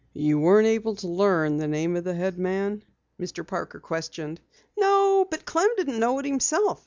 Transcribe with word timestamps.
"You 0.15 0.39
weren't 0.39 0.65
able 0.65 0.95
to 0.95 1.07
learn 1.07 1.57
the 1.57 1.67
name 1.67 1.95
of 1.95 2.05
the 2.05 2.15
head 2.15 2.39
man?" 2.39 2.81
Mr. 3.19 3.45
Parker 3.45 3.79
questioned. 3.79 4.41
"No, 4.75 5.25
Clem 5.45 5.69
didn't 5.77 5.99
know 5.99 6.17
it 6.17 6.25
himself. 6.25 6.79